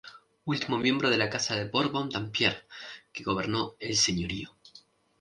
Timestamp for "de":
1.11-1.17, 1.55-1.65